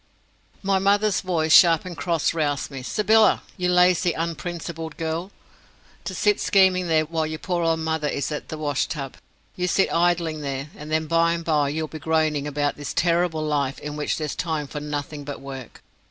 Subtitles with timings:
[0.63, 2.81] My mother's voice, sharp and cross, roused me.
[2.81, 5.29] "Sybylla, you lazy unprincipled girl,
[6.05, 9.17] to sit scheming there while your poor old mother is at the wash tub.
[9.55, 13.45] You sit idling there, and then by and by you'll be groaning about this terrible
[13.45, 15.83] life in which there's time for nothing but work."